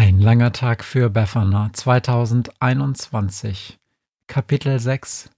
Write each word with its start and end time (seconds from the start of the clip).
Ein 0.00 0.20
langer 0.20 0.52
Tag 0.52 0.84
für 0.84 1.10
Befana. 1.10 1.70
2021 1.72 3.80
Kapitel 4.28 4.78
6 4.78 5.28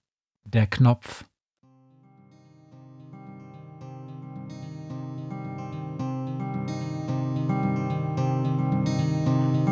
Der 0.45 0.67
Knopf. 0.67 1.25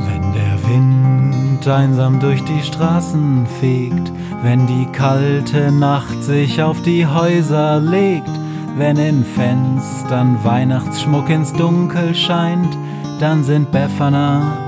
Wenn 0.06 0.32
der 0.32 0.66
Wind 0.66 1.68
einsam 1.68 2.18
durch 2.18 2.42
die 2.44 2.62
Straßen 2.62 3.46
fegt, 3.60 4.10
wenn 4.40 4.66
die 4.66 4.86
kalte 4.92 5.70
Nacht 5.70 6.22
sich 6.22 6.62
auf 6.62 6.80
die 6.80 7.06
Häuser 7.06 7.78
legt, 7.78 8.30
wenn 8.78 8.96
in 8.96 9.22
Fenstern 9.22 10.42
Weihnachtsschmuck 10.42 11.28
ins 11.28 11.52
Dunkel 11.52 12.14
scheint, 12.14 12.74
dann 13.20 13.44
sind 13.44 13.70
Befana 13.70 14.67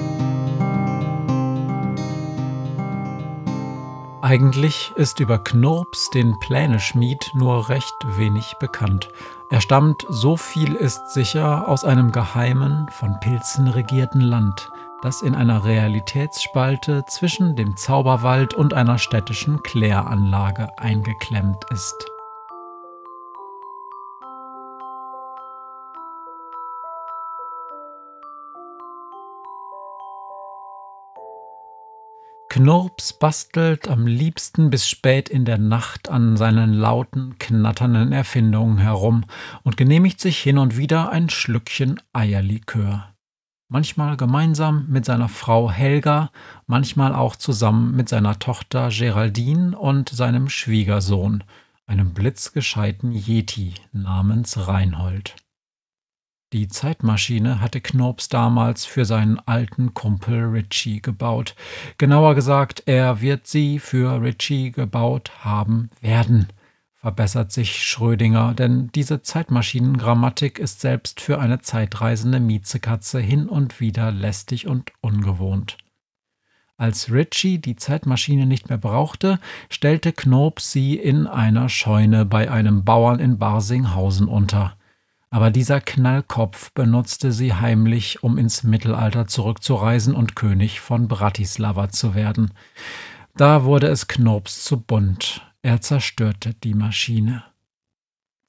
Eigentlich 4.23 4.93
ist 4.95 5.19
über 5.19 5.39
Knurps, 5.39 6.11
den 6.11 6.39
Pläneschmied, 6.39 7.31
nur 7.33 7.69
recht 7.69 7.95
wenig 8.05 8.53
bekannt. 8.59 9.09
Er 9.49 9.61
stammt, 9.61 10.05
so 10.09 10.37
viel 10.37 10.75
ist 10.75 11.11
sicher, 11.11 11.67
aus 11.67 11.83
einem 11.83 12.11
geheimen, 12.11 12.87
von 12.91 13.19
Pilzen 13.19 13.67
regierten 13.67 14.21
Land, 14.21 14.69
das 15.01 15.23
in 15.23 15.33
einer 15.33 15.65
Realitätsspalte 15.65 17.05
zwischen 17.07 17.55
dem 17.55 17.75
Zauberwald 17.75 18.53
und 18.53 18.75
einer 18.75 18.99
städtischen 18.99 19.63
Kläranlage 19.63 20.69
eingeklemmt 20.77 21.65
ist. 21.71 22.10
Knurps 32.61 33.13
bastelt 33.13 33.87
am 33.87 34.05
liebsten 34.05 34.69
bis 34.69 34.87
spät 34.87 35.29
in 35.29 35.45
der 35.45 35.57
Nacht 35.57 36.09
an 36.09 36.37
seinen 36.37 36.75
lauten, 36.75 37.39
knatternden 37.39 38.11
Erfindungen 38.11 38.77
herum 38.77 39.23
und 39.63 39.77
genehmigt 39.77 40.21
sich 40.21 40.37
hin 40.37 40.59
und 40.59 40.77
wieder 40.77 41.09
ein 41.09 41.31
Schlückchen 41.31 41.99
Eierlikör. 42.13 43.15
Manchmal 43.67 44.15
gemeinsam 44.15 44.85
mit 44.89 45.05
seiner 45.05 45.27
Frau 45.27 45.71
Helga, 45.71 46.29
manchmal 46.67 47.15
auch 47.15 47.35
zusammen 47.35 47.95
mit 47.95 48.09
seiner 48.09 48.37
Tochter 48.37 48.89
Geraldine 48.89 49.75
und 49.75 50.09
seinem 50.09 50.47
Schwiegersohn, 50.47 51.43
einem 51.87 52.13
blitzgescheiten 52.13 53.11
Yeti 53.11 53.73
namens 53.91 54.67
Reinhold. 54.67 55.35
Die 56.53 56.67
Zeitmaschine 56.67 57.61
hatte 57.61 57.79
Knurps 57.79 58.27
damals 58.27 58.83
für 58.83 59.05
seinen 59.05 59.39
alten 59.39 59.93
Kumpel 59.93 60.49
Richie 60.49 61.01
gebaut. 61.01 61.55
Genauer 61.97 62.35
gesagt, 62.35 62.83
er 62.87 63.21
wird 63.21 63.47
sie 63.47 63.79
für 63.79 64.21
Richie 64.21 64.73
gebaut 64.73 65.31
haben 65.45 65.89
werden, 66.01 66.47
verbessert 66.93 67.53
sich 67.53 67.85
Schrödinger, 67.85 68.53
denn 68.53 68.89
diese 68.93 69.21
Zeitmaschinengrammatik 69.21 70.59
ist 70.59 70.81
selbst 70.81 71.21
für 71.21 71.39
eine 71.39 71.61
zeitreisende 71.61 72.41
Miezekatze 72.41 73.21
hin 73.21 73.47
und 73.47 73.79
wieder 73.79 74.11
lästig 74.11 74.67
und 74.67 74.91
ungewohnt. 74.99 75.77
Als 76.75 77.13
Richie 77.13 77.59
die 77.59 77.77
Zeitmaschine 77.77 78.45
nicht 78.45 78.67
mehr 78.67 78.77
brauchte, 78.77 79.39
stellte 79.69 80.11
Knurps 80.11 80.73
sie 80.73 80.97
in 80.97 81.27
einer 81.27 81.69
Scheune 81.69 82.25
bei 82.25 82.51
einem 82.51 82.83
Bauern 82.83 83.19
in 83.19 83.37
Barsinghausen 83.37 84.27
unter 84.27 84.75
aber 85.31 85.49
dieser 85.49 85.79
Knallkopf 85.79 86.71
benutzte 86.73 87.31
sie 87.31 87.53
heimlich, 87.53 88.21
um 88.21 88.37
ins 88.37 88.63
Mittelalter 88.63 89.27
zurückzureisen 89.27 90.13
und 90.13 90.35
König 90.35 90.81
von 90.81 91.07
Bratislava 91.07 91.89
zu 91.89 92.13
werden. 92.13 92.53
Da 93.37 93.63
wurde 93.63 93.87
es 93.87 94.07
Knurps 94.07 94.63
zu 94.63 94.81
bunt. 94.81 95.41
Er 95.61 95.79
zerstörte 95.79 96.53
die 96.53 96.73
Maschine. 96.73 97.43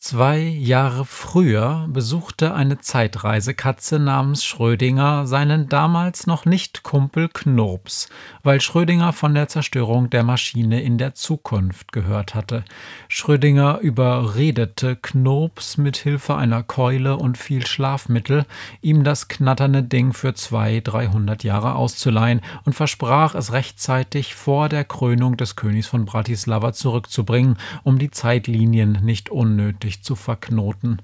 Zwei 0.05 0.41
Jahre 0.41 1.05
früher 1.05 1.87
besuchte 1.89 2.55
eine 2.55 2.81
Zeitreisekatze 2.81 4.01
namens 4.01 4.45
Schrödinger 4.45 5.29
seinen 5.29 5.69
damals 5.69 6.27
noch 6.27 6.45
nicht 6.45 6.83
Kumpel 6.83 7.29
Knurps, 7.29 8.09
weil 8.43 8.61
Schrödinger 8.61 9.13
von 9.13 9.33
der 9.33 9.47
Zerstörung 9.47 10.11
der 10.11 10.25
Maschine 10.25 10.83
in 10.83 10.99
der 10.99 11.15
Zukunft 11.15 11.93
gehört 11.93 12.35
hatte. 12.35 12.65
Schrödinger 13.07 13.79
überredete 13.79 14.97
Knurps 14.97 15.79
mit 15.79 15.99
Hilfe 15.99 16.35
einer 16.35 16.65
Keule 16.65 17.17
und 17.17 17.39
viel 17.39 17.65
Schlafmittel, 17.65 18.45
ihm 18.81 19.05
das 19.05 19.29
knatternde 19.29 19.85
Ding 19.85 20.15
für 20.15 20.35
zwei, 20.35 20.81
dreihundert 20.81 21.45
Jahre 21.45 21.77
auszuleihen 21.77 22.41
und 22.65 22.73
versprach 22.73 23.37
es 23.37 23.53
rechtzeitig 23.53 24.35
vor 24.35 24.69
der 24.69 24.83
Krönung 24.83 25.37
des 25.37 25.55
Königs 25.55 25.87
von 25.87 26.07
Bratislava 26.07 26.73
zurückzubringen, 26.73 27.57
um 27.85 28.01
die 28.01 28.11
Zeitlinien 28.11 28.99
nicht 29.05 29.31
unnötig 29.31 29.92
sich 29.93 30.03
zu 30.03 30.15
verknoten. 30.15 31.03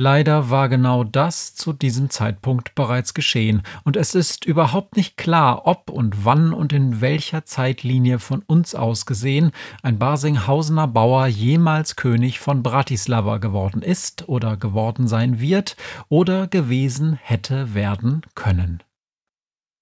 Leider 0.00 0.48
war 0.48 0.68
genau 0.68 1.02
das 1.02 1.56
zu 1.56 1.72
diesem 1.72 2.08
Zeitpunkt 2.08 2.76
bereits 2.76 3.14
geschehen, 3.14 3.62
und 3.82 3.96
es 3.96 4.14
ist 4.14 4.44
überhaupt 4.44 4.96
nicht 4.96 5.16
klar, 5.16 5.66
ob 5.66 5.90
und 5.90 6.24
wann 6.24 6.52
und 6.52 6.72
in 6.72 7.00
welcher 7.00 7.44
Zeitlinie 7.46 8.20
von 8.20 8.42
uns 8.46 8.76
aus 8.76 9.06
gesehen 9.06 9.50
ein 9.82 9.98
Barsinghausener 9.98 10.86
Bauer 10.86 11.26
jemals 11.26 11.96
König 11.96 12.38
von 12.38 12.62
Bratislava 12.62 13.38
geworden 13.38 13.82
ist 13.82 14.28
oder 14.28 14.56
geworden 14.56 15.08
sein 15.08 15.40
wird 15.40 15.76
oder 16.08 16.46
gewesen 16.46 17.18
hätte 17.20 17.74
werden 17.74 18.22
können. 18.36 18.84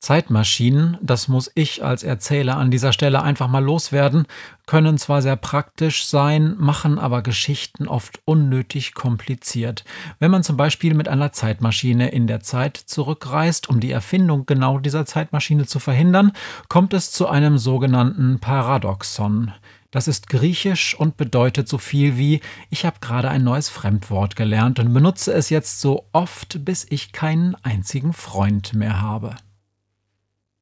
Zeitmaschinen, 0.01 0.99
das 1.03 1.27
muss 1.27 1.51
ich 1.55 1.83
als 1.83 2.03
Erzähler 2.03 2.59
an 2.59 2.71
dieser 2.71 2.93
Stelle 2.93 3.23
einfach 3.23 3.49
mal 3.49 3.65
loswerden, 3.65 4.27
können 4.67 4.99
zwar 4.99 5.23
sehr 5.23 5.37
praktisch 5.37 6.07
sein, 6.07 6.55
machen 6.59 6.99
aber 6.99 7.23
Geschichten 7.23 7.89
oft 7.89 8.21
unnötig 8.25 8.95
kompliziert. 8.95 9.85
Wenn 10.19 10.31
man 10.31 10.43
zum 10.43 10.57
Beispiel 10.57 10.95
mit 10.95 11.09
einer 11.09 11.33
Zeitmaschine 11.33 12.11
in 12.11 12.27
der 12.27 12.41
Zeit 12.41 12.77
zurückreist, 12.77 13.69
um 13.69 13.81
die 13.81 13.91
Erfindung 13.91 14.47
genau 14.47 14.79
dieser 14.79 15.07
Zeitmaschine 15.07 15.67
zu 15.67 15.79
verhindern, 15.79 16.33
kommt 16.69 16.93
es 16.93 17.11
zu 17.11 17.27
einem 17.27 17.59
sogenannten 17.59 18.39
Paradoxon. 18.39 19.53
Das 19.91 20.09
ist 20.09 20.29
griechisch 20.29 20.95
und 20.95 21.17
bedeutet 21.17 21.69
so 21.69 21.79
viel 21.79 22.19
wie 22.19 22.41
ich 22.71 22.85
habe 22.85 22.99
gerade 23.01 23.31
ein 23.31 23.45
neues 23.45 23.71
Fremdwort 23.71 24.37
gelernt 24.37 24.79
und 24.79 24.93
benutze 24.93 25.33
es 25.33 25.49
jetzt 25.49 25.81
so 25.81 26.05
oft, 26.13 26.65
bis 26.65 26.87
ich 26.91 27.13
keinen 27.13 27.55
einzigen 27.63 28.13
Freund 28.13 28.75
mehr 28.75 29.01
habe. 29.01 29.37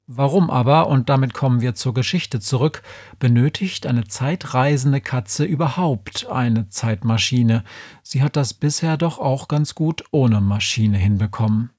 Warum 0.07 0.51
aber, 0.51 0.89
und 0.89 1.09
damit 1.09 1.33
kommen 1.33 1.63
wir 1.63 1.75
zur 1.75 1.95
Geschichte 1.95 2.39
zurück, 2.39 2.83
benötigt 3.19 3.87
eine 3.87 4.05
zeitreisende 4.05 5.01
Katze 5.01 5.45
überhaupt 5.45 6.27
eine 6.27 6.69
Zeitmaschine? 6.69 7.65
Sie 8.03 8.23
hat 8.23 8.37
das 8.37 8.53
bisher 8.53 8.99
doch 8.99 9.19
auch 9.19 9.49
ganz 9.49 9.75
gut 9.75 10.05
ohne 10.11 10.43
Maschine 10.43 10.99
hinbekommen. 10.99 11.71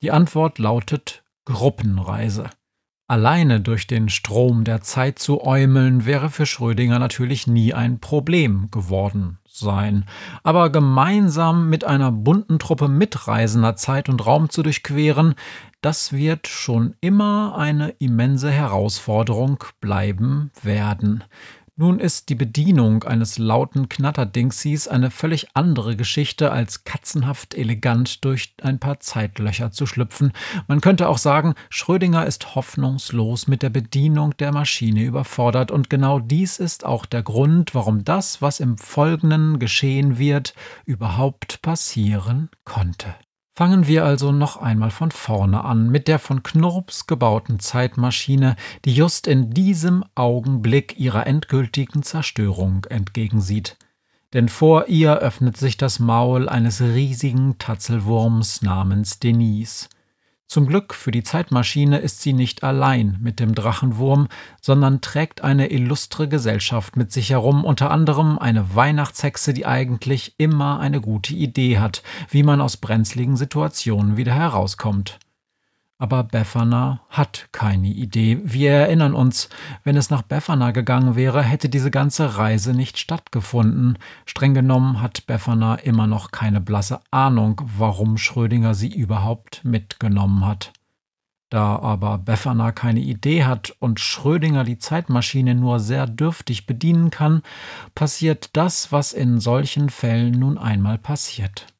Die 0.00 0.12
Antwort 0.12 0.60
lautet 0.60 1.24
Gruppenreise. 1.44 2.50
Alleine 3.08 3.60
durch 3.60 3.88
den 3.88 4.08
Strom 4.08 4.62
der 4.62 4.80
Zeit 4.80 5.18
zu 5.18 5.42
äumeln 5.42 6.06
wäre 6.06 6.30
für 6.30 6.46
Schrödinger 6.46 7.00
natürlich 7.00 7.46
nie 7.48 7.74
ein 7.74 7.98
Problem 7.98 8.70
geworden 8.70 9.38
sein. 9.44 10.06
Aber 10.44 10.70
gemeinsam 10.70 11.68
mit 11.68 11.84
einer 11.84 12.10
bunten 12.10 12.58
Truppe 12.58 12.88
Mitreisender 12.88 13.76
Zeit 13.76 14.08
und 14.08 14.24
Raum 14.24 14.48
zu 14.48 14.62
durchqueren, 14.62 15.34
das 15.82 16.12
wird 16.12 16.48
schon 16.48 16.94
immer 17.00 17.56
eine 17.58 17.90
immense 17.98 18.50
Herausforderung 18.50 19.62
bleiben 19.80 20.50
werden. 20.62 21.24
Nun 21.74 21.98
ist 21.98 22.28
die 22.28 22.36
Bedienung 22.36 23.02
eines 23.02 23.38
lauten 23.38 23.88
Knatterdingsies 23.88 24.88
eine 24.88 25.10
völlig 25.10 25.48
andere 25.54 25.96
Geschichte, 25.96 26.52
als 26.52 26.84
katzenhaft 26.84 27.54
elegant 27.54 28.24
durch 28.24 28.54
ein 28.62 28.78
paar 28.78 29.00
Zeitlöcher 29.00 29.72
zu 29.72 29.86
schlüpfen. 29.86 30.32
Man 30.68 30.80
könnte 30.80 31.08
auch 31.08 31.18
sagen, 31.18 31.54
Schrödinger 31.70 32.26
ist 32.26 32.54
hoffnungslos 32.54 33.48
mit 33.48 33.62
der 33.62 33.70
Bedienung 33.70 34.36
der 34.36 34.52
Maschine 34.52 35.02
überfordert, 35.02 35.72
und 35.72 35.90
genau 35.90 36.20
dies 36.20 36.58
ist 36.58 36.84
auch 36.84 37.06
der 37.06 37.22
Grund, 37.22 37.74
warum 37.74 38.04
das, 38.04 38.40
was 38.40 38.60
im 38.60 38.78
Folgenden 38.78 39.58
geschehen 39.58 40.18
wird, 40.18 40.54
überhaupt 40.84 41.62
passieren 41.62 42.50
konnte. 42.64 43.14
Fangen 43.54 43.86
wir 43.86 44.04
also 44.04 44.32
noch 44.32 44.56
einmal 44.56 44.90
von 44.90 45.10
vorne 45.10 45.62
an 45.64 45.90
mit 45.90 46.08
der 46.08 46.18
von 46.18 46.42
Knurps 46.42 47.06
gebauten 47.06 47.60
Zeitmaschine, 47.60 48.56
die 48.86 48.94
just 48.94 49.26
in 49.26 49.50
diesem 49.50 50.04
Augenblick 50.14 50.98
ihrer 50.98 51.26
endgültigen 51.26 52.02
Zerstörung 52.02 52.86
entgegensieht. 52.86 53.76
Denn 54.32 54.48
vor 54.48 54.88
ihr 54.88 55.18
öffnet 55.18 55.58
sich 55.58 55.76
das 55.76 55.98
Maul 55.98 56.48
eines 56.48 56.80
riesigen 56.80 57.58
Tatzelwurms 57.58 58.62
namens 58.62 59.18
Denise. 59.18 59.90
Zum 60.52 60.66
Glück 60.66 60.92
für 60.92 61.12
die 61.12 61.22
Zeitmaschine 61.22 61.96
ist 61.96 62.20
sie 62.20 62.34
nicht 62.34 62.62
allein 62.62 63.16
mit 63.22 63.40
dem 63.40 63.54
Drachenwurm, 63.54 64.28
sondern 64.60 65.00
trägt 65.00 65.42
eine 65.42 65.70
illustre 65.70 66.28
Gesellschaft 66.28 66.94
mit 66.94 67.10
sich 67.10 67.30
herum, 67.30 67.64
unter 67.64 67.90
anderem 67.90 68.38
eine 68.38 68.74
Weihnachtshexe, 68.74 69.54
die 69.54 69.64
eigentlich 69.64 70.34
immer 70.36 70.78
eine 70.78 71.00
gute 71.00 71.32
Idee 71.32 71.78
hat, 71.78 72.02
wie 72.28 72.42
man 72.42 72.60
aus 72.60 72.76
brenzligen 72.76 73.38
Situationen 73.38 74.18
wieder 74.18 74.34
herauskommt. 74.34 75.18
Aber 76.02 76.24
Befana 76.24 76.98
hat 77.10 77.48
keine 77.52 77.86
Idee. 77.86 78.40
Wir 78.42 78.72
erinnern 78.72 79.14
uns, 79.14 79.48
wenn 79.84 79.96
es 79.96 80.10
nach 80.10 80.22
Befana 80.22 80.72
gegangen 80.72 81.14
wäre, 81.14 81.44
hätte 81.44 81.68
diese 81.68 81.92
ganze 81.92 82.38
Reise 82.38 82.74
nicht 82.74 82.98
stattgefunden. 82.98 83.96
Streng 84.26 84.52
genommen 84.52 85.00
hat 85.00 85.28
Befana 85.28 85.76
immer 85.76 86.08
noch 86.08 86.32
keine 86.32 86.60
blasse 86.60 86.98
Ahnung, 87.12 87.62
warum 87.78 88.18
Schrödinger 88.18 88.74
sie 88.74 88.92
überhaupt 88.92 89.64
mitgenommen 89.64 90.44
hat. 90.44 90.72
Da 91.50 91.78
aber 91.78 92.18
Befana 92.18 92.72
keine 92.72 92.98
Idee 92.98 93.44
hat 93.44 93.72
und 93.78 94.00
Schrödinger 94.00 94.64
die 94.64 94.78
Zeitmaschine 94.78 95.54
nur 95.54 95.78
sehr 95.78 96.08
dürftig 96.08 96.66
bedienen 96.66 97.10
kann, 97.10 97.42
passiert 97.94 98.56
das, 98.56 98.90
was 98.90 99.12
in 99.12 99.38
solchen 99.38 99.88
Fällen 99.88 100.32
nun 100.32 100.58
einmal 100.58 100.98
passiert. 100.98 101.71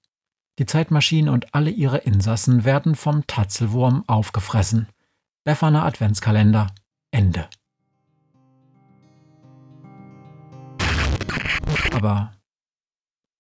Die 0.59 0.67
Zeitmaschine 0.67 1.33
und 1.33 1.55
alle 1.55 1.71
ihre 1.71 1.99
Insassen 1.99 2.65
werden 2.65 2.95
vom 2.95 3.27
Tatzelwurm 3.27 4.05
aufgefressen. 4.07 4.89
Befana 5.45 5.85
Adventskalender. 5.85 6.67
Ende. 7.11 7.49
Aber 11.93 12.33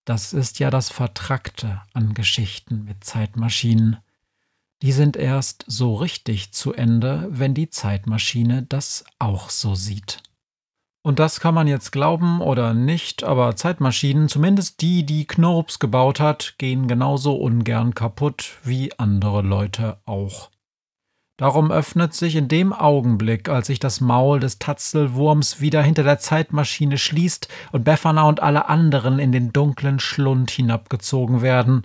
das 0.04 0.32
ist 0.32 0.58
ja 0.58 0.70
das 0.70 0.90
Vertrackte 0.90 1.82
an 1.92 2.14
Geschichten 2.14 2.84
mit 2.84 3.04
Zeitmaschinen. 3.04 3.98
Die 4.82 4.92
sind 4.92 5.16
erst 5.16 5.64
so 5.68 5.94
richtig 5.94 6.52
zu 6.52 6.72
Ende, 6.72 7.28
wenn 7.30 7.54
die 7.54 7.70
Zeitmaschine 7.70 8.64
das 8.64 9.04
auch 9.18 9.48
so 9.48 9.74
sieht. 9.74 10.22
Und 11.04 11.18
das 11.18 11.40
kann 11.40 11.54
man 11.54 11.66
jetzt 11.66 11.90
glauben 11.90 12.40
oder 12.40 12.74
nicht, 12.74 13.24
aber 13.24 13.56
Zeitmaschinen, 13.56 14.28
zumindest 14.28 14.80
die, 14.80 15.04
die 15.04 15.26
Knurps 15.26 15.80
gebaut 15.80 16.20
hat, 16.20 16.54
gehen 16.58 16.86
genauso 16.86 17.34
ungern 17.34 17.94
kaputt 17.94 18.58
wie 18.62 18.96
andere 18.98 19.42
Leute 19.42 19.98
auch. 20.04 20.50
Darum 21.38 21.72
öffnet 21.72 22.14
sich 22.14 22.36
in 22.36 22.46
dem 22.46 22.72
Augenblick, 22.72 23.48
als 23.48 23.66
sich 23.66 23.80
das 23.80 24.00
Maul 24.00 24.38
des 24.38 24.60
Tatzelwurms 24.60 25.60
wieder 25.60 25.82
hinter 25.82 26.04
der 26.04 26.20
Zeitmaschine 26.20 26.98
schließt 26.98 27.48
und 27.72 27.82
Befana 27.82 28.28
und 28.28 28.40
alle 28.40 28.68
anderen 28.68 29.18
in 29.18 29.32
den 29.32 29.52
dunklen 29.52 29.98
Schlund 29.98 30.52
hinabgezogen 30.52 31.42
werden, 31.42 31.84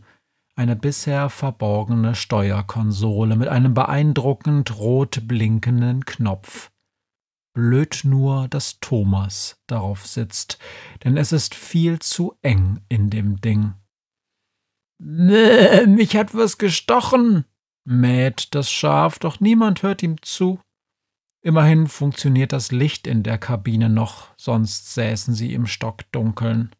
eine 0.56 0.76
bisher 0.76 1.32
verborgene 1.32 2.14
Steuerkonsole 2.14 3.36
mit 3.36 3.48
einem 3.48 3.74
beeindruckend 3.74 4.78
rot 4.78 5.28
blinkenden 5.28 6.06
Knopf. 6.06 6.70
Blöd 7.58 8.02
nur, 8.04 8.48
dass 8.50 8.80
Thomas 8.82 9.60
darauf 9.66 10.06
sitzt, 10.06 10.60
denn 11.04 11.18
es 11.18 11.32
ist 11.32 11.56
viel 11.56 11.98
zu 11.98 12.38
eng 12.44 12.82
in 12.88 13.10
dem 13.10 13.42
Ding. 13.42 13.74
Mäh, 15.00 15.88
mich 15.88 16.16
hat 16.16 16.36
was 16.36 16.60
gestochen, 16.60 17.46
mäht 17.84 18.54
das 18.54 18.70
Schaf, 18.70 19.18
doch 19.18 19.40
niemand 19.40 19.82
hört 19.82 20.04
ihm 20.04 20.22
zu. 20.22 20.60
Immerhin 21.42 21.88
funktioniert 21.88 22.54
das 22.54 22.72
Licht 22.72 23.08
in 23.08 23.24
der 23.24 23.40
Kabine 23.40 23.90
noch, 23.90 24.28
sonst 24.38 24.94
säßen 24.94 25.34
sie 25.34 25.56
im 25.56 25.66
Stockdunkeln. 25.66 26.76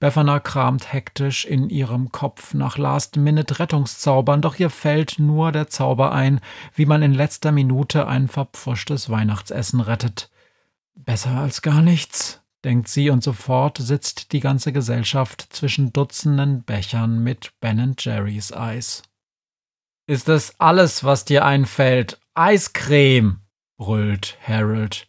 Befana 0.00 0.38
kramt 0.40 0.92
hektisch 0.92 1.44
in 1.44 1.70
ihrem 1.70 2.12
Kopf 2.12 2.54
nach 2.54 2.78
Last-Minute-Rettungszaubern, 2.78 4.40
doch 4.40 4.58
ihr 4.58 4.70
fällt 4.70 5.18
nur 5.18 5.50
der 5.50 5.68
Zauber 5.68 6.12
ein, 6.12 6.40
wie 6.74 6.86
man 6.86 7.02
in 7.02 7.14
letzter 7.14 7.52
Minute 7.52 8.06
ein 8.06 8.28
verpfuschtes 8.28 9.10
Weihnachtsessen 9.10 9.80
rettet. 9.80 10.30
Besser 10.94 11.30
als 11.30 11.62
gar 11.62 11.82
nichts, 11.82 12.40
denkt 12.64 12.88
sie, 12.88 13.10
und 13.10 13.22
sofort 13.22 13.78
sitzt 13.78 14.32
die 14.32 14.40
ganze 14.40 14.72
Gesellschaft 14.72 15.48
zwischen 15.50 15.92
Dutzenden 15.92 16.62
Bechern 16.62 17.22
mit 17.22 17.52
Ben 17.60 17.96
Jerry's 17.98 18.52
Eis. 18.52 19.02
Ist 20.06 20.28
das 20.28 20.58
alles, 20.58 21.04
was 21.04 21.24
dir 21.24 21.44
einfällt? 21.44 22.18
Eiscreme, 22.34 23.40
brüllt 23.76 24.38
Harold. 24.46 25.06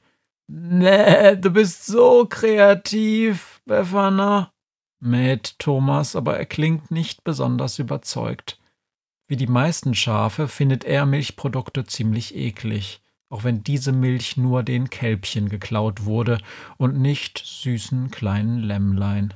Nee, 0.48 1.36
du 1.36 1.51
bist 1.51 1.86
so 1.86 2.25
kreativ, 2.25 3.62
Befana 3.66 4.51
mäht 5.00 5.57
Thomas, 5.60 6.16
aber 6.16 6.38
er 6.38 6.46
klingt 6.46 6.92
nicht 6.92 7.24
besonders 7.24 7.80
überzeugt. 7.80 8.60
Wie 9.28 9.38
die 9.38 9.48
meisten 9.48 9.94
Schafe 9.94 10.48
findet 10.48 10.84
er 10.84 11.06
Milchprodukte 11.06 11.86
ziemlich 11.86 12.36
eklig, 12.36 13.01
auch 13.30 13.44
wenn 13.44 13.63
diese 13.63 13.92
Milch 13.92 14.38
nur 14.38 14.63
den 14.63 14.90
Kälbchen 14.90 15.50
geklaut 15.50 16.06
wurde 16.06 16.40
und 16.78 17.00
nicht 17.00 17.42
süßen 17.46 18.10
kleinen 18.10 18.60
Lämmlein. 18.60 19.34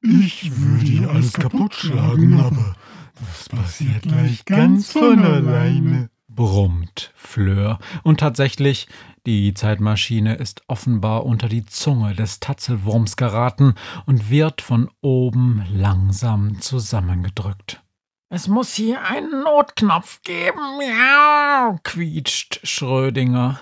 Ich 0.00 0.56
würde 0.56 0.84
hier 0.84 1.10
alles 1.10 1.32
kaputt 1.32 1.74
schlagen, 1.74 2.40
aber 2.40 2.76
das 3.20 3.48
passiert 3.48 4.02
gleich 4.02 4.44
ganz 4.44 4.92
von 4.92 5.18
alleine 5.18 6.10
brummt 6.34 7.12
Fleur. 7.14 7.78
Und 8.02 8.20
tatsächlich, 8.20 8.88
die 9.26 9.54
Zeitmaschine 9.54 10.34
ist 10.34 10.62
offenbar 10.66 11.24
unter 11.24 11.48
die 11.48 11.64
Zunge 11.64 12.14
des 12.14 12.40
Tatzelwurms 12.40 13.16
geraten 13.16 13.74
und 14.06 14.30
wird 14.30 14.62
von 14.62 14.90
oben 15.00 15.64
langsam 15.72 16.60
zusammengedrückt. 16.60 17.82
Es 18.28 18.48
muss 18.48 18.74
hier 18.74 19.02
einen 19.04 19.42
Notknopf 19.42 20.22
geben, 20.22 20.80
ja, 20.80 21.78
quietscht 21.82 22.60
Schrödinger. 22.66 23.60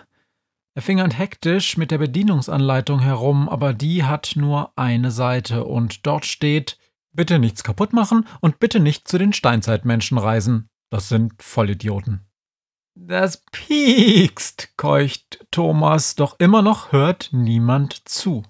Er 0.75 0.83
fingert 0.83 1.19
hektisch 1.19 1.77
mit 1.77 1.91
der 1.91 1.99
Bedienungsanleitung 1.99 3.00
herum, 3.00 3.49
aber 3.49 3.75
die 3.75 4.05
hat 4.05 4.33
nur 4.37 4.73
eine 4.77 5.11
Seite 5.11 5.65
und 5.65 6.07
dort 6.07 6.25
steht 6.25 6.79
Bitte 7.12 7.41
nichts 7.41 7.65
kaputt 7.65 7.93
machen 7.93 8.27
und 8.41 8.61
bitte 8.61 8.79
nicht 8.79 9.09
zu 9.09 9.19
den 9.19 9.33
Steinzeitmenschen 9.33 10.17
reisen. 10.17 10.69
Das 10.91 11.09
sind 11.09 11.43
Vollidioten. 11.43 12.30
Das 13.02 13.42
piekst, 13.50 14.76
keucht 14.76 15.47
Thomas, 15.50 16.16
doch 16.16 16.38
immer 16.38 16.61
noch 16.61 16.92
hört 16.92 17.30
niemand 17.33 18.07
zu. 18.07 18.42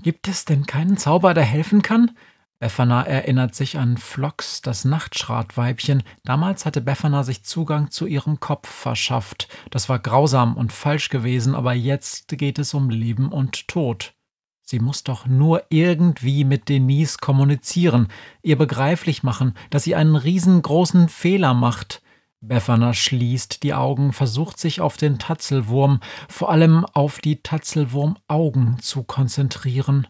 Gibt 0.00 0.28
es 0.28 0.44
denn 0.44 0.66
keinen 0.66 0.98
Zauber, 0.98 1.34
der 1.34 1.42
helfen 1.42 1.82
kann? 1.82 2.12
Befana 2.60 3.02
erinnert 3.02 3.56
sich 3.56 3.78
an 3.78 3.96
Flox, 3.96 4.62
das 4.62 4.84
Nachtschratweibchen. 4.84 6.04
Damals 6.22 6.64
hatte 6.64 6.80
Befana 6.80 7.24
sich 7.24 7.42
Zugang 7.42 7.90
zu 7.90 8.06
ihrem 8.06 8.38
Kopf 8.38 8.68
verschafft. 8.68 9.48
Das 9.70 9.88
war 9.88 9.98
grausam 9.98 10.56
und 10.56 10.72
falsch 10.72 11.08
gewesen, 11.08 11.56
aber 11.56 11.72
jetzt 11.72 12.28
geht 12.28 12.60
es 12.60 12.74
um 12.74 12.88
Leben 12.88 13.32
und 13.32 13.66
Tod. 13.66 14.14
Sie 14.62 14.78
muss 14.78 15.02
doch 15.02 15.26
nur 15.26 15.64
irgendwie 15.70 16.44
mit 16.44 16.68
Denise 16.68 17.18
kommunizieren, 17.18 18.06
ihr 18.42 18.56
begreiflich 18.56 19.24
machen, 19.24 19.54
dass 19.70 19.82
sie 19.82 19.96
einen 19.96 20.14
riesengroßen 20.14 21.08
Fehler 21.08 21.52
macht. 21.52 22.00
Befana 22.44 22.92
schließt 22.92 23.62
die 23.62 23.72
Augen, 23.72 24.12
versucht 24.12 24.58
sich 24.58 24.80
auf 24.80 24.96
den 24.96 25.20
Tatzelwurm, 25.20 26.00
vor 26.28 26.50
allem 26.50 26.84
auf 26.84 27.20
die 27.20 27.40
Tatzelwurmaugen 27.40 28.80
zu 28.80 29.04
konzentrieren. 29.04 30.08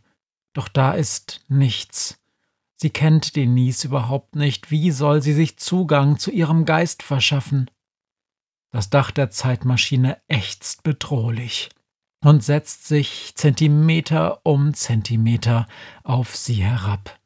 Doch 0.55 0.69
da 0.69 0.93
ist 0.93 1.45
nichts. 1.49 2.19
Sie 2.77 2.89
kennt 2.89 3.37
Denise 3.37 3.87
überhaupt 3.87 4.35
nicht. 4.35 4.71
Wie 4.71 4.91
soll 4.91 5.21
sie 5.21 5.35
sich 5.35 5.59
Zugang 5.59 6.19
zu 6.19 6.31
ihrem 6.31 6.65
Geist 6.65 7.03
verschaffen? 7.03 7.71
Das 8.71 8.89
Dach 8.89 9.11
der 9.11 9.31
Zeitmaschine 9.31 10.17
ächzt 10.27 10.83
bedrohlich 10.83 11.69
und 12.25 12.43
setzt 12.43 12.89
sich 12.89 13.35
Zentimeter 13.35 14.41
um 14.45 14.73
Zentimeter 14.73 15.67
auf 16.03 16.35
sie 16.35 16.65
herab. 16.65 17.21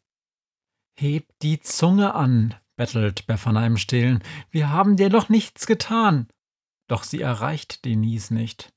Hebt 0.98 1.30
die 1.42 1.60
Zunge 1.60 2.14
an, 2.14 2.56
bettelt 2.76 3.26
Befana 3.26 3.66
im 3.66 3.76
Stillen. 3.76 4.22
Wir 4.50 4.70
haben 4.70 4.96
dir 4.96 5.08
doch 5.08 5.28
nichts 5.28 5.66
getan. 5.66 6.28
Doch 6.88 7.02
sie 7.02 7.20
erreicht 7.20 7.84
Denise 7.84 8.32
nicht. 8.32 8.72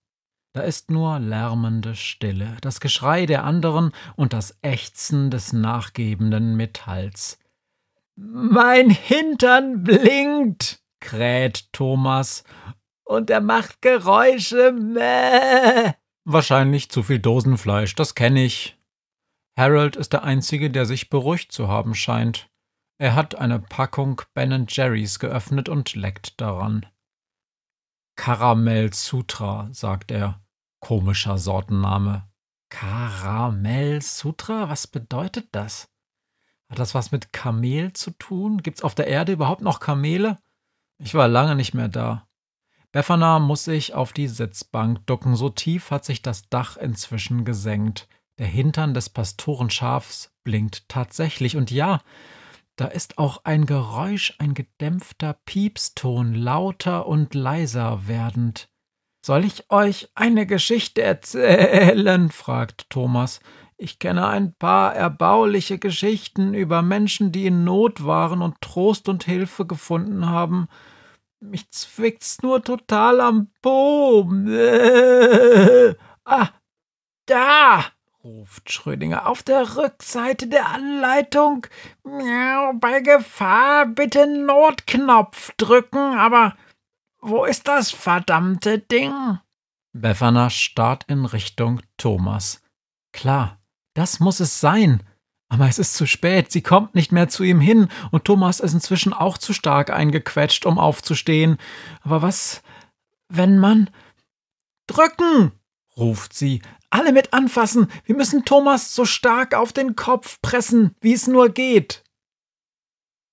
Da 0.54 0.62
ist 0.62 0.90
nur 0.90 1.20
lärmende 1.20 1.96
Stille, 1.96 2.58
das 2.62 2.80
Geschrei 2.80 3.28
der 3.28 3.44
anderen 3.44 3.92
und 4.16 4.34
das 4.34 4.58
Ächzen 4.64 5.30
des 5.30 5.54
nachgebenden 5.54 6.56
Metalls. 6.56 7.38
Mein 8.16 8.90
Hintern 8.90 9.84
blinkt, 9.84 10.82
kräht 11.00 11.72
Thomas, 11.72 12.44
und 13.06 13.30
er 13.30 13.42
macht 13.42 13.82
Geräusche. 13.82 14.72
Mäh. 14.72 15.94
Wahrscheinlich 16.26 16.90
zu 16.90 17.04
viel 17.04 17.20
Dosenfleisch, 17.20 17.96
das 17.96 18.16
kenne 18.16 18.44
ich. 18.44 18.78
Harold 19.58 19.96
ist 19.96 20.14
der 20.14 20.24
Einzige, 20.24 20.70
der 20.70 20.86
sich 20.86 21.10
beruhigt 21.10 21.52
zu 21.52 21.68
haben 21.68 21.96
scheint. 21.96 22.50
Er 23.02 23.16
hat 23.16 23.36
eine 23.36 23.60
Packung 23.60 24.22
Ben 24.34 24.66
Jerry's 24.68 25.20
geöffnet 25.20 25.70
und 25.70 25.96
leckt 25.96 26.42
daran. 26.42 26.86
Karamell 28.18 28.94
Sutra, 28.94 29.70
sagt 29.72 30.12
er. 30.12 30.42
Komischer 30.82 31.38
Sortenname. 31.38 32.30
Karamell 32.68 34.02
Sutra? 34.02 34.68
Was 34.68 34.86
bedeutet 34.86 35.48
das? 35.54 35.90
Hat 36.70 36.80
das 36.80 36.94
was 36.94 37.14
mit 37.14 37.32
Kamel 37.32 37.94
zu 37.94 38.12
tun? 38.12 38.62
Gibt's 38.62 38.84
auf 38.84 38.96
der 38.96 39.08
Erde 39.08 39.32
überhaupt 39.32 39.62
noch 39.62 39.80
Kamele? 39.80 40.38
Ich 40.98 41.14
war 41.14 41.30
lange 41.30 41.56
nicht 41.56 41.74
mehr 41.74 41.88
da. 41.88 42.28
Befana 42.92 43.40
muss 43.40 43.64
sich 43.64 43.94
auf 43.94 44.12
die 44.12 44.28
Sitzbank 44.28 45.08
ducken, 45.08 45.38
so 45.38 45.50
tief 45.50 45.90
hat 45.90 46.04
sich 46.04 46.22
das 46.22 46.50
Dach 46.50 46.76
inzwischen 46.76 47.46
gesenkt. 47.46 48.10
Der 48.40 48.48
Hintern 48.48 48.94
des 48.94 49.10
Pastorenschafs 49.10 50.34
blinkt 50.44 50.90
tatsächlich, 50.90 51.56
und 51.56 51.72
ja, 51.72 52.02
da 52.80 52.88
ist 52.88 53.18
auch 53.18 53.42
ein 53.44 53.66
Geräusch, 53.66 54.36
ein 54.38 54.54
gedämpfter 54.54 55.36
Piepston, 55.46 56.34
lauter 56.34 57.08
und 57.08 57.36
leiser 57.36 58.08
werdend. 58.08 58.70
Soll 59.26 59.44
ich 59.44 59.70
euch 59.70 60.10
eine 60.16 60.46
Geschichte 60.46 61.02
erzählen? 61.02 62.32
fragt 62.32 62.90
Thomas. 62.90 63.42
Ich 63.76 64.00
kenne 64.00 64.28
ein 64.28 64.54
paar 64.56 64.96
erbauliche 64.96 65.78
Geschichten 65.78 66.54
über 66.54 66.82
Menschen, 66.82 67.34
die 67.34 67.48
in 67.48 67.66
Not 67.66 68.06
waren 68.06 68.42
und 68.42 68.62
Trost 68.62 69.10
und 69.10 69.26
Hilfe 69.26 69.66
gefunden 69.66 70.30
haben. 70.30 70.70
Mich 71.42 71.70
zwickt's 71.72 72.42
nur 72.42 72.64
total 72.64 73.20
am 73.20 73.52
Po. 73.62 74.22
ah, 76.24 76.50
da! 77.26 77.86
Ruft 78.24 78.72
Schrödinger. 78.72 79.28
Auf 79.28 79.44
der 79.44 79.78
Rückseite 79.78 80.48
der 80.48 80.70
Anleitung. 80.70 81.68
Miau, 82.04 82.74
bei 82.74 83.00
Gefahr 83.00 83.86
bitte 83.86 84.28
Notknopf 84.28 85.52
drücken, 85.58 86.18
aber 86.18 86.56
wo 87.22 87.46
ist 87.46 87.68
das 87.68 87.92
verdammte 87.92 88.80
Ding? 88.80 89.40
Befana 89.94 90.50
starrt 90.50 91.06
in 91.08 91.26
Richtung 91.26 91.82
Thomas. 91.98 92.62
Klar, 93.12 93.60
das 93.94 94.20
muss 94.20 94.40
es 94.40 94.60
sein. 94.60 95.04
Aber 95.52 95.68
es 95.68 95.80
ist 95.80 95.96
zu 95.96 96.06
spät, 96.06 96.52
sie 96.52 96.62
kommt 96.62 96.94
nicht 96.94 97.12
mehr 97.12 97.28
zu 97.28 97.44
ihm 97.44 97.60
hin, 97.60 97.90
und 98.12 98.26
Thomas 98.26 98.60
ist 98.60 98.74
inzwischen 98.74 99.14
auch 99.14 99.38
zu 99.40 99.52
stark 99.52 99.90
eingequetscht, 99.90 100.68
um 100.68 100.78
aufzustehen. 100.78 101.58
Aber 102.02 102.22
was, 102.22 102.62
wenn 103.30 103.58
man. 103.58 103.90
Drücken! 104.86 105.52
ruft 105.98 106.34
sie, 106.34 106.62
alle 106.90 107.12
mit 107.12 107.34
anfassen. 107.34 107.88
Wir 108.06 108.16
müssen 108.16 108.46
Thomas 108.46 108.96
so 108.96 109.06
stark 109.06 109.54
auf 109.54 109.74
den 109.74 109.96
Kopf 109.96 110.42
pressen, 110.42 110.96
wie 111.02 111.14
es 111.14 111.28
nur 111.28 111.50
geht. 111.50 112.04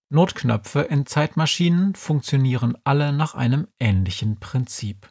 Notknöpfe 0.08 0.82
in 0.82 1.04
Zeitmaschinen 1.04 1.94
funktionieren 1.94 2.78
alle 2.84 3.12
nach 3.12 3.34
einem 3.34 3.66
ähnlichen 3.80 4.38
Prinzip. 4.38 5.08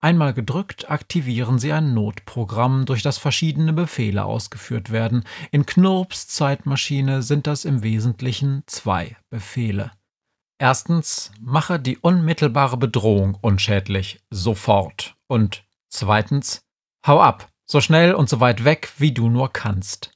Einmal 0.00 0.34
gedrückt 0.34 0.90
aktivieren 0.90 1.58
sie 1.58 1.72
ein 1.72 1.94
Notprogramm, 1.94 2.86
durch 2.86 3.02
das 3.02 3.18
verschiedene 3.18 3.72
Befehle 3.72 4.24
ausgeführt 4.24 4.90
werden. 4.90 5.24
In 5.52 5.64
Knurps 5.64 6.28
Zeitmaschine 6.28 7.22
sind 7.22 7.46
das 7.46 7.64
im 7.64 7.82
Wesentlichen 7.82 8.62
zwei 8.66 9.16
Befehle. 9.30 9.92
Erstens, 10.58 11.32
mache 11.40 11.78
die 11.78 11.98
unmittelbare 11.98 12.76
Bedrohung 12.76 13.36
unschädlich, 13.40 14.20
sofort. 14.30 15.16
Und 15.28 15.64
zweitens, 15.88 16.62
hau 17.06 17.20
ab, 17.20 17.48
so 17.66 17.80
schnell 17.80 18.14
und 18.14 18.28
so 18.28 18.40
weit 18.40 18.64
weg, 18.64 18.92
wie 18.98 19.12
du 19.12 19.28
nur 19.28 19.52
kannst. 19.52 20.12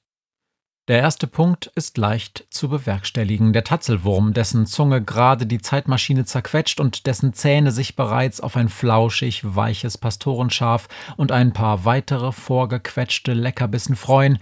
Der 0.88 0.98
erste 0.98 1.28
Punkt 1.28 1.70
ist 1.76 1.98
leicht 1.98 2.46
zu 2.50 2.68
bewerkstelligen. 2.68 3.52
Der 3.52 3.62
Tatzelwurm, 3.62 4.32
dessen 4.32 4.66
Zunge 4.66 5.00
gerade 5.00 5.46
die 5.46 5.60
Zeitmaschine 5.60 6.24
zerquetscht 6.24 6.80
und 6.80 7.06
dessen 7.06 7.32
Zähne 7.32 7.70
sich 7.70 7.94
bereits 7.94 8.40
auf 8.40 8.56
ein 8.56 8.68
flauschig 8.68 9.42
weiches 9.44 9.98
Pastorenschaf 9.98 10.88
und 11.16 11.30
ein 11.30 11.52
paar 11.52 11.84
weitere 11.84 12.32
vorgequetschte 12.32 13.34
Leckerbissen 13.34 13.94
freuen, 13.94 14.38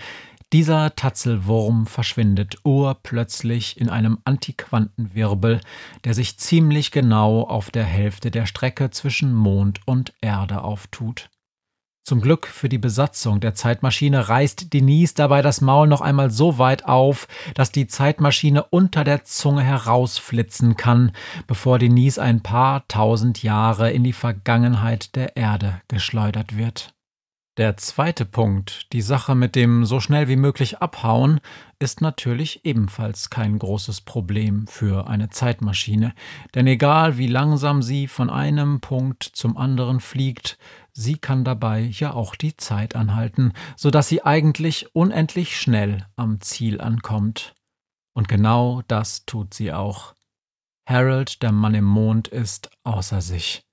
dieser 0.54 0.96
Tatzelwurm 0.96 1.86
verschwindet 1.86 2.56
urplötzlich 2.64 3.78
in 3.78 3.90
einem 3.90 4.16
Antiquantenwirbel, 4.24 5.60
der 6.04 6.14
sich 6.14 6.38
ziemlich 6.38 6.90
genau 6.90 7.42
auf 7.42 7.70
der 7.70 7.84
Hälfte 7.84 8.30
der 8.30 8.46
Strecke 8.46 8.88
zwischen 8.88 9.34
Mond 9.34 9.80
und 9.84 10.14
Erde 10.22 10.62
auftut. 10.62 11.28
Zum 12.08 12.22
Glück 12.22 12.46
für 12.46 12.70
die 12.70 12.78
Besatzung 12.78 13.38
der 13.38 13.54
Zeitmaschine 13.54 14.30
reißt 14.30 14.72
Denise 14.72 15.12
dabei 15.12 15.42
das 15.42 15.60
Maul 15.60 15.88
noch 15.88 16.00
einmal 16.00 16.30
so 16.30 16.56
weit 16.56 16.86
auf, 16.86 17.28
dass 17.52 17.70
die 17.70 17.86
Zeitmaschine 17.86 18.64
unter 18.64 19.04
der 19.04 19.24
Zunge 19.24 19.60
herausflitzen 19.60 20.78
kann, 20.78 21.12
bevor 21.46 21.78
Denise 21.78 22.16
ein 22.16 22.42
paar 22.42 22.88
tausend 22.88 23.42
Jahre 23.42 23.90
in 23.90 24.04
die 24.04 24.14
Vergangenheit 24.14 25.16
der 25.16 25.36
Erde 25.36 25.82
geschleudert 25.88 26.56
wird. 26.56 26.94
Der 27.58 27.76
zweite 27.76 28.24
Punkt, 28.24 28.92
die 28.92 29.02
Sache 29.02 29.34
mit 29.34 29.56
dem 29.56 29.84
so 29.84 29.98
schnell 29.98 30.28
wie 30.28 30.36
möglich 30.36 30.78
abhauen, 30.78 31.40
ist 31.80 32.00
natürlich 32.00 32.64
ebenfalls 32.64 33.30
kein 33.30 33.58
großes 33.58 34.02
Problem 34.02 34.68
für 34.68 35.08
eine 35.08 35.30
Zeitmaschine, 35.30 36.14
denn 36.54 36.68
egal 36.68 37.18
wie 37.18 37.26
langsam 37.26 37.82
sie 37.82 38.06
von 38.06 38.30
einem 38.30 38.80
Punkt 38.80 39.24
zum 39.24 39.56
anderen 39.56 39.98
fliegt, 39.98 40.56
sie 40.92 41.18
kann 41.18 41.42
dabei 41.42 41.80
ja 41.80 42.14
auch 42.14 42.36
die 42.36 42.56
Zeit 42.56 42.94
anhalten, 42.94 43.52
so 43.76 43.90
dass 43.90 44.06
sie 44.06 44.24
eigentlich 44.24 44.94
unendlich 44.94 45.60
schnell 45.60 46.06
am 46.14 46.40
Ziel 46.40 46.80
ankommt. 46.80 47.56
Und 48.14 48.28
genau 48.28 48.82
das 48.86 49.26
tut 49.26 49.52
sie 49.52 49.72
auch. 49.72 50.14
Harold, 50.86 51.42
der 51.42 51.50
Mann 51.50 51.74
im 51.74 51.86
Mond, 51.86 52.28
ist 52.28 52.70
außer 52.84 53.20
sich. 53.20 53.64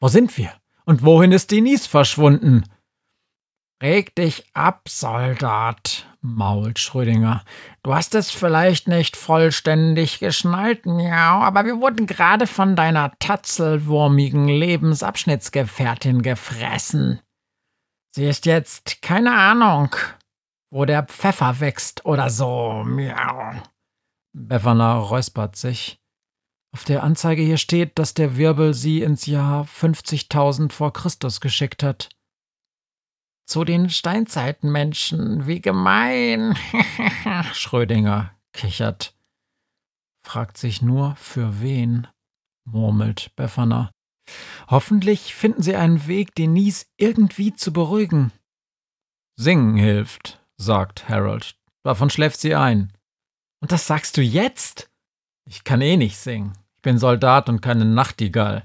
Wo 0.00 0.08
sind 0.08 0.36
wir? 0.36 0.50
Und 0.84 1.04
wohin 1.04 1.30
ist 1.30 1.52
Denise 1.52 1.86
verschwunden? 1.86 2.64
Reg 3.82 4.14
dich 4.14 4.44
ab, 4.54 4.88
Soldat, 4.88 6.06
mault 6.20 6.78
Schrödinger. 6.78 7.44
Du 7.82 7.94
hast 7.94 8.14
es 8.14 8.30
vielleicht 8.30 8.88
nicht 8.88 9.16
vollständig 9.16 10.20
geschnallt, 10.20 10.86
miau, 10.86 11.42
aber 11.42 11.64
wir 11.64 11.80
wurden 11.80 12.06
gerade 12.06 12.46
von 12.46 12.76
deiner 12.76 13.12
tatzelwurmigen 13.18 14.48
Lebensabschnittsgefährtin 14.48 16.22
gefressen. 16.22 17.20
Sie 18.14 18.26
ist 18.26 18.46
jetzt 18.46 19.02
keine 19.02 19.34
Ahnung, 19.34 19.94
wo 20.70 20.84
der 20.84 21.02
Pfeffer 21.02 21.60
wächst 21.60 22.06
oder 22.06 22.30
so, 22.30 22.84
miau. 22.86 23.54
Befana 24.32 24.98
räuspert 24.98 25.56
sich. 25.56 26.00
Auf 26.72 26.84
der 26.84 27.02
Anzeige 27.02 27.42
hier 27.42 27.58
steht, 27.58 27.98
dass 27.98 28.14
der 28.14 28.36
Wirbel 28.36 28.74
sie 28.74 29.02
ins 29.02 29.26
Jahr 29.26 29.64
50.000 29.64 30.72
vor 30.72 30.92
Christus 30.92 31.40
geschickt 31.40 31.82
hat. 31.82 32.08
Zu 33.46 33.64
den 33.64 33.90
Steinzeitenmenschen, 33.90 35.46
wie 35.46 35.60
gemein. 35.60 36.56
Schrödinger 37.52 38.34
kichert. 38.52 39.14
Fragt 40.26 40.56
sich 40.56 40.80
nur, 40.80 41.14
für 41.16 41.60
wen, 41.60 42.06
murmelt 42.64 43.34
Befana. 43.36 43.90
Hoffentlich 44.68 45.34
finden 45.34 45.62
sie 45.62 45.76
einen 45.76 46.06
Weg, 46.06 46.34
Denise 46.34 46.86
irgendwie 46.96 47.54
zu 47.54 47.72
beruhigen. 47.72 48.32
Singen 49.36 49.76
hilft, 49.76 50.40
sagt 50.56 51.08
Harold. 51.08 51.56
Davon 51.82 52.08
schläft 52.08 52.40
sie 52.40 52.54
ein. 52.54 52.92
Und 53.60 53.72
das 53.72 53.86
sagst 53.86 54.16
du 54.16 54.22
jetzt? 54.22 54.90
Ich 55.46 55.64
kann 55.64 55.82
eh 55.82 55.96
nicht 55.96 56.16
singen. 56.16 56.52
Ich 56.76 56.82
bin 56.82 56.98
Soldat 56.98 57.48
und 57.48 57.60
keine 57.60 57.84
Nachtigall. 57.84 58.64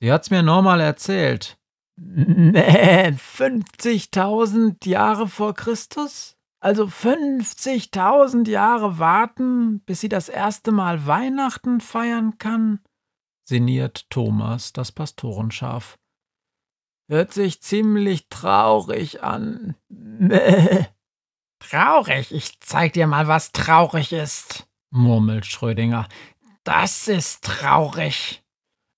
Sie 0.00 0.12
hat's 0.12 0.30
mir 0.30 0.42
nur 0.42 0.60
mal 0.62 0.80
erzählt. 0.80 1.58
Nee, 1.96 3.08
50.000 3.08 4.88
Jahre 4.88 5.28
vor 5.28 5.54
Christus? 5.54 6.36
Also 6.60 6.84
50.000 6.84 8.48
Jahre 8.48 8.98
warten, 8.98 9.80
bis 9.80 10.00
sie 10.00 10.08
das 10.08 10.28
erste 10.28 10.72
Mal 10.72 11.06
Weihnachten 11.06 11.80
feiern 11.80 12.38
kann? 12.38 12.80
sinniert 13.44 14.08
Thomas, 14.10 14.72
das 14.72 14.92
Pastorenschaf. 14.92 15.98
Hört 17.08 17.32
sich 17.34 17.60
ziemlich 17.60 18.28
traurig 18.28 19.22
an. 19.22 19.74
Nee. 19.88 20.86
Traurig? 21.58 22.32
Ich 22.32 22.60
zeig 22.60 22.94
dir 22.94 23.06
mal, 23.06 23.28
was 23.28 23.52
traurig 23.52 24.12
ist, 24.12 24.66
murmelt 24.90 25.46
Schrödinger. 25.46 26.08
Das 26.64 27.08
ist 27.08 27.44
traurig. 27.44 28.41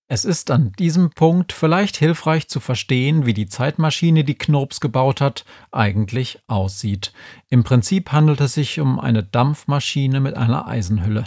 Es 0.07 0.27
ist 0.27 0.51
an 0.51 0.73
diesem 0.79 1.11
Punkt 1.11 1.53
vielleicht 1.55 1.97
hilfreich 1.97 2.49
zu 2.49 2.61
verstehen, 2.61 3.25
wie 3.25 3.33
die 3.33 3.47
Zeitmaschine, 3.47 4.23
die 4.23 4.37
Knurps 4.37 4.81
gebaut 4.81 5.23
hat, 5.23 5.47
eigentlich 5.73 6.41
aussieht. 6.47 7.15
Im 7.49 7.65
Prinzip 7.65 8.13
handelt 8.13 8.43
es 8.43 8.53
sich 8.53 8.81
um 8.81 9.01
eine 9.01 9.23
Dampfmaschine 9.23 10.21
mit 10.21 10.37
einer 10.37 10.69
Eisenhülle. 10.69 11.25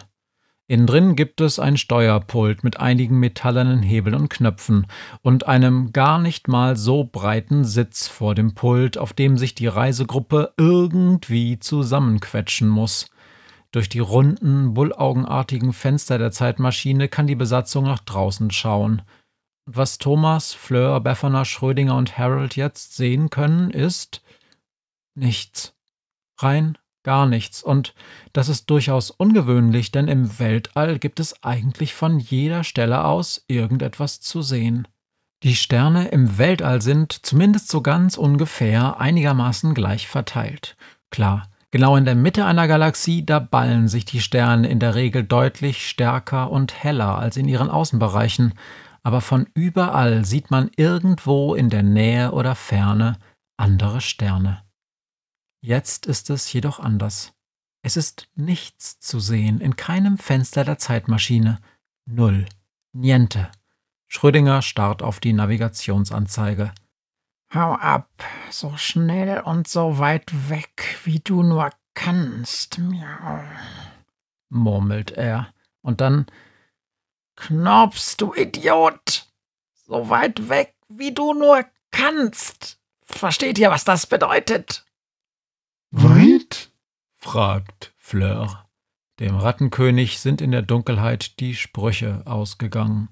Innen 0.68 0.86
drin 0.86 1.16
gibt 1.16 1.42
es 1.42 1.58
ein 1.60 1.78
Steuerpult 1.78 2.64
mit 2.64 2.80
einigen 2.80 3.20
metallenen 3.20 3.82
Hebeln 3.82 4.14
und 4.14 4.30
Knöpfen 4.30 4.86
und 5.24 5.48
einem 5.48 5.92
gar 5.92 6.20
nicht 6.20 6.48
mal 6.48 6.76
so 6.76 7.04
breiten 7.04 7.64
Sitz 7.64 8.08
vor 8.08 8.36
dem 8.36 8.54
Pult, 8.54 8.98
auf 8.98 9.14
dem 9.14 9.38
sich 9.38 9.56
die 9.56 9.68
Reisegruppe 9.68 10.54
irgendwie 10.58 11.58
zusammenquetschen 11.58 12.68
muss. 12.68 13.10
Durch 13.72 13.90
die 13.90 14.00
runden, 14.00 14.74
bullaugenartigen 14.74 15.74
Fenster 15.74 16.18
der 16.18 16.32
Zeitmaschine 16.32 17.10
kann 17.10 17.28
die 17.28 17.36
Besatzung 17.36 17.86
nach 17.86 18.00
draußen 18.00 18.52
schauen. 18.52 19.02
Was 19.66 19.98
Thomas, 19.98 20.54
Fleur, 20.54 21.02
Befana, 21.02 21.44
Schrödinger 21.44 21.96
und 21.96 22.18
Harold 22.18 22.56
jetzt 22.56 22.96
sehen 22.96 23.30
können, 23.30 23.70
ist 23.70 24.22
nichts. 25.16 25.74
Rein 26.40 26.78
gar 27.08 27.26
nichts. 27.26 27.64
Und 27.64 27.94
das 28.34 28.50
ist 28.50 28.70
durchaus 28.70 29.12
ungewöhnlich, 29.12 29.92
denn 29.92 30.10
im 30.10 30.40
Weltall 30.40 31.00
gibt 31.00 31.22
es 31.22 31.42
eigentlich 31.42 31.94
von 31.94 32.20
jeder 32.20 32.66
Stelle 32.66 33.06
aus 33.06 33.46
irgendetwas 33.48 34.20
zu 34.20 34.42
sehen. 34.42 34.90
Die 35.44 35.56
Sterne 35.56 36.10
im 36.10 36.38
Weltall 36.38 36.82
sind, 36.82 37.14
zumindest 37.14 37.70
so 37.70 37.82
ganz 37.82 38.18
ungefähr, 38.18 39.00
einigermaßen 39.00 39.74
gleich 39.74 40.10
verteilt. 40.10 40.76
Klar, 41.10 41.48
genau 41.72 41.96
in 41.96 42.06
der 42.06 42.16
Mitte 42.16 42.46
einer 42.46 42.68
Galaxie, 42.68 43.26
da 43.26 43.40
ballen 43.40 43.88
sich 43.88 44.06
die 44.06 44.22
Sterne 44.22 44.68
in 44.68 44.80
der 44.80 44.96
Regel 44.96 45.24
deutlich 45.24 45.88
stärker 45.88 46.52
und 46.52 46.84
heller 46.84 47.18
als 47.18 47.38
in 47.38 47.48
ihren 47.48 47.70
Außenbereichen, 47.70 48.54
aber 49.04 49.22
von 49.22 49.48
überall 49.54 50.26
sieht 50.26 50.52
man 50.52 50.70
irgendwo 50.76 51.56
in 51.56 51.70
der 51.70 51.84
Nähe 51.84 52.32
oder 52.32 52.56
Ferne 52.56 53.18
andere 53.58 54.02
Sterne. 54.02 54.64
Jetzt 55.62 56.06
ist 56.06 56.30
es 56.30 56.52
jedoch 56.54 56.80
anders. 56.80 57.34
Es 57.82 57.98
ist 57.98 58.30
nichts 58.36 59.00
zu 59.00 59.20
sehen, 59.20 59.62
in 59.62 59.76
keinem 59.76 60.18
Fenster 60.18 60.64
der 60.64 60.78
Zeitmaschine. 60.78 61.60
Null. 62.06 62.46
Niente. 62.94 63.50
Schrödinger 64.08 64.62
starrt 64.62 65.02
auf 65.02 65.20
die 65.20 65.34
Navigationsanzeige. 65.34 66.74
Hau 67.54 67.74
ab, 67.74 68.10
so 68.50 68.76
schnell 68.76 69.40
und 69.40 69.68
so 69.68 70.00
weit 70.00 70.50
weg, 70.50 71.00
wie 71.06 71.20
du 71.20 71.44
nur 71.44 71.70
kannst, 71.94 72.78
miau, 72.78 73.44
murmelt 74.50 75.12
er. 75.12 75.54
Und 75.82 76.02
dann 76.02 76.26
Knops, 77.38 78.18
du 78.18 78.34
Idiot! 78.34 79.28
So 79.86 80.10
weit 80.10 80.50
weg, 80.50 80.76
wie 80.90 81.14
du 81.14 81.34
nur 81.34 81.64
kannst. 81.92 82.80
Versteht 83.04 83.58
ihr, 83.58 83.70
was 83.70 83.86
das 83.86 84.06
bedeutet? 84.08 84.86
Weit? 85.92 86.72
fragt 87.14 87.94
Fleur. 87.96 88.68
Dem 89.20 89.36
Rattenkönig 89.36 90.20
sind 90.20 90.42
in 90.42 90.52
der 90.52 90.62
Dunkelheit 90.62 91.40
die 91.40 91.56
Sprüche 91.56 92.24
ausgegangen. 92.26 93.10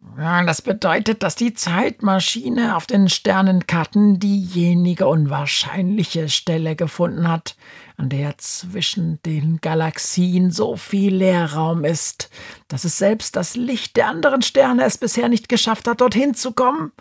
Das 0.00 0.62
bedeutet, 0.62 1.24
dass 1.24 1.34
die 1.34 1.54
Zeitmaschine 1.54 2.76
auf 2.76 2.86
den 2.86 3.08
Sternenkarten 3.08 4.20
diejenige 4.20 5.08
unwahrscheinliche 5.08 6.28
Stelle 6.28 6.76
gefunden 6.76 7.28
hat, 7.28 7.56
an 7.96 8.08
der 8.08 8.38
zwischen 8.38 9.20
den 9.22 9.60
Galaxien 9.60 10.52
so 10.52 10.76
viel 10.76 11.16
Leerraum 11.16 11.84
ist, 11.84 12.30
dass 12.68 12.84
es 12.84 12.98
selbst 12.98 13.34
das 13.34 13.56
Licht 13.56 13.96
der 13.96 14.06
anderen 14.06 14.42
Sterne 14.42 14.84
es 14.84 14.98
bisher 14.98 15.28
nicht 15.28 15.48
geschafft 15.48 15.88
hat, 15.88 16.00
dorthin 16.00 16.34
zu 16.34 16.52
kommen. 16.52 16.92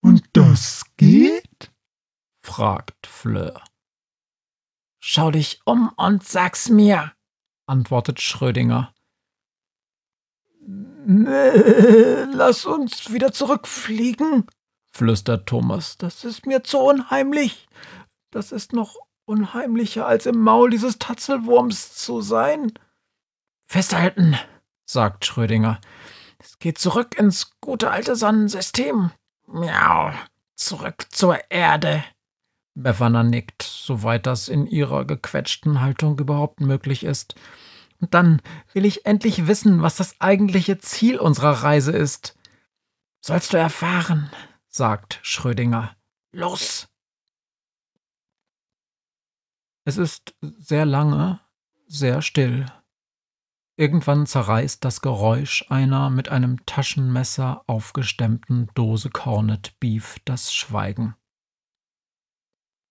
Und 0.00 0.24
das 0.32 0.84
geht? 0.96 1.72
fragt 2.40 3.06
Fleur. 3.06 3.62
Schau 5.00 5.32
dich 5.32 5.60
um 5.64 5.92
und 5.96 6.24
sag's 6.24 6.68
mir, 6.68 7.12
antwortet 7.66 8.20
Schrödinger. 8.20 8.94
Lass 11.04 12.64
uns 12.64 13.12
wieder 13.12 13.32
zurückfliegen, 13.32 14.46
flüstert 14.92 15.46
Thomas. 15.48 15.98
Das 15.98 16.24
ist 16.24 16.46
mir 16.46 16.62
zu 16.62 16.78
unheimlich. 16.78 17.66
Das 18.30 18.52
ist 18.52 18.72
noch 18.72 18.96
unheimlicher, 19.24 20.06
als 20.06 20.26
im 20.26 20.38
Maul 20.38 20.70
dieses 20.70 20.98
Tatzelwurms 20.98 21.94
zu 21.94 22.20
sein. 22.20 22.72
Festhalten, 23.66 24.36
sagt 24.84 25.24
Schrödinger. 25.24 25.80
Es 26.38 26.58
geht 26.58 26.78
zurück 26.78 27.18
ins 27.18 27.52
gute 27.60 27.90
alte 27.90 28.16
Sonnensystem. 28.16 29.10
Miau, 29.46 30.12
zurück 30.54 31.06
zur 31.10 31.38
Erde. 31.50 32.04
Befana 32.74 33.22
nickt, 33.22 33.62
soweit 33.62 34.26
das 34.26 34.48
in 34.48 34.66
ihrer 34.66 35.04
gequetschten 35.04 35.80
Haltung 35.80 36.18
überhaupt 36.18 36.60
möglich 36.60 37.04
ist. 37.04 37.34
Und 38.02 38.14
dann 38.14 38.42
will 38.72 38.84
ich 38.84 39.06
endlich 39.06 39.46
wissen, 39.46 39.80
was 39.80 39.94
das 39.94 40.20
eigentliche 40.20 40.76
Ziel 40.78 41.20
unserer 41.20 41.62
Reise 41.62 41.92
ist. 41.92 42.36
Sollst 43.20 43.52
du 43.52 43.56
erfahren, 43.56 44.28
sagt 44.66 45.20
Schrödinger. 45.22 45.96
Los! 46.32 46.88
Es 49.84 49.98
ist 49.98 50.34
sehr 50.58 50.84
lange, 50.84 51.40
sehr 51.86 52.22
still. 52.22 52.66
Irgendwann 53.76 54.26
zerreißt 54.26 54.84
das 54.84 55.00
Geräusch 55.00 55.64
einer 55.70 56.10
mit 56.10 56.28
einem 56.28 56.66
Taschenmesser 56.66 57.62
aufgestemmten 57.68 58.68
Dose 58.74 59.10
Cornet 59.10 59.78
Beef 59.78 60.18
das 60.24 60.52
Schweigen. 60.52 61.14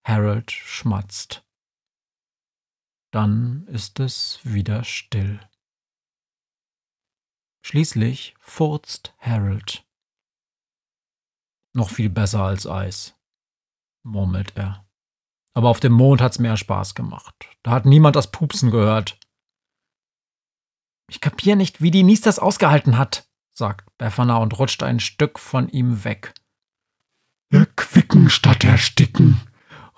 Harold 0.06 0.52
schmatzt. 0.52 1.44
Dann 3.12 3.68
ist 3.68 4.00
es 4.00 4.40
wieder 4.44 4.86
still. 4.86 5.40
Schließlich 7.62 8.36
furzt 8.40 9.14
Harold. 9.20 9.86
Noch 11.74 11.90
viel 11.90 12.10
besser 12.10 12.44
als 12.44 12.66
Eis, 12.66 13.16
murmelt 14.04 14.54
er. 14.56 14.86
Aber 15.54 15.70
auf 15.70 15.82
dem 15.82 15.92
Mond 15.92 16.22
hat's 16.22 16.40
mehr 16.40 16.56
Spaß 16.56 16.96
gemacht. 16.96 17.50
Da 17.64 17.72
hat 17.72 17.86
niemand 17.86 18.16
das 18.16 18.32
Pupsen 18.32 18.72
gehört. 18.72 19.20
Ich 21.10 21.20
kapier 21.20 21.58
nicht, 21.58 21.82
wie 21.82 21.92
die 21.92 22.04
Nies 22.04 22.22
das 22.22 22.40
ausgehalten 22.40 22.98
hat, 22.98 23.30
sagt 23.52 23.86
Befana 23.98 24.38
und 24.38 24.58
rutscht 24.58 24.82
ein 24.84 25.02
Stück 25.02 25.38
von 25.38 25.68
ihm 25.68 26.06
weg. 26.06 26.34
Erquicken 27.50 28.30
statt 28.30 28.64
ersticken, 28.64 29.42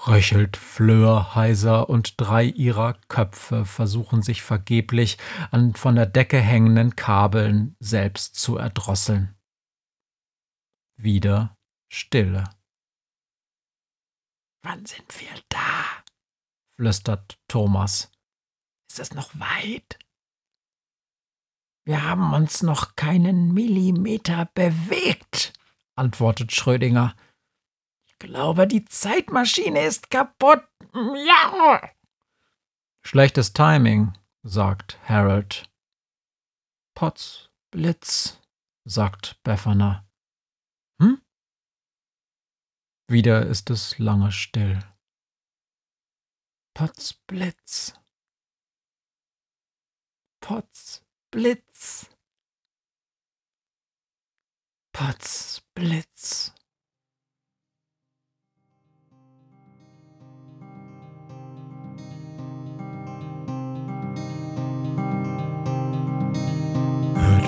röchelt 0.08 0.58
Fleur 0.58 1.36
heiser 1.36 1.90
und 1.90 2.20
drei 2.20 2.44
ihrer 2.44 2.94
Köpfe 3.08 3.66
versuchen 3.66 4.22
sich 4.22 4.42
vergeblich 4.42 5.18
an 5.52 5.74
von 5.74 5.96
der 5.96 6.06
Decke 6.06 6.40
hängenden 6.40 6.96
Kabeln 6.96 7.76
selbst 7.80 8.36
zu 8.36 8.58
erdrosseln. 8.58 9.36
Wieder 10.96 11.58
Stille. 11.90 12.44
Wann 14.62 14.86
sind 14.86 15.20
wir 15.20 15.42
da? 15.50 15.86
flüstert 16.76 17.40
Thomas. 17.48 18.12
Ist 18.90 19.00
es 19.00 19.14
noch 19.14 19.32
weit? 19.40 20.00
Wir 21.86 22.04
haben 22.04 22.34
uns 22.34 22.64
noch 22.64 22.96
keinen 22.96 23.54
Millimeter 23.54 24.50
bewegt, 24.54 25.54
antwortet 25.96 26.54
Schrödinger 26.54 27.16
glaube, 28.24 28.68
die 28.68 28.86
Zeitmaschine 28.86 29.86
ist 29.86 30.10
kaputt. 30.10 30.64
Ja. 30.94 31.92
Schlechtes 33.02 33.52
Timing, 33.52 34.18
sagt 34.44 34.98
Harold. 35.08 35.70
Potz, 36.96 37.50
Blitz, 37.70 38.40
sagt 38.86 39.42
Befana. 39.44 40.08
Hm? 41.02 41.22
Wieder 43.08 43.46
ist 43.46 43.70
es 43.70 44.00
lange 44.00 44.32
still. 44.32 44.80
Potz, 46.74 47.14
Blitz. 47.28 47.94
Potz, 50.40 51.04
Blitz. 51.30 52.10
Potz, 54.94 55.62
Blitz. 55.74 56.53